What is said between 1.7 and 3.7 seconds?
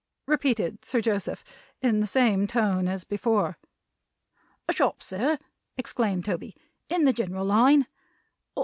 in the same tone as before.